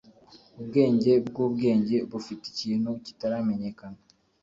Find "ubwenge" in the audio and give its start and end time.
0.59-1.11